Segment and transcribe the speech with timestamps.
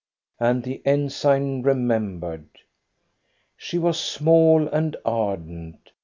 [0.39, 2.47] And the ensign remembered.
[3.55, 5.91] She was small and ardent.